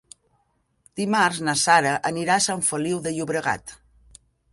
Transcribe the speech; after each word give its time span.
Dimarts 1.01 1.41
na 1.49 1.53
Sara 1.63 1.91
anirà 2.11 2.37
a 2.37 2.43
Sant 2.45 2.65
Feliu 2.71 3.03
de 3.05 3.13
Llobregat. 3.19 3.75